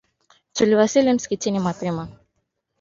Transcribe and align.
Tuliwasili 0.53 1.13
msikitini 1.13 1.59
mapema. 1.59 2.07